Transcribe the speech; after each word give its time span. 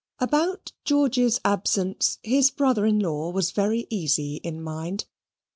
About 0.17 0.71
George's 0.83 1.39
absence, 1.45 2.17
his 2.23 2.49
brother 2.49 2.87
in 2.87 2.97
law 2.97 3.29
was 3.29 3.51
very 3.51 3.85
easy 3.91 4.37
in 4.37 4.59
mind. 4.59 5.05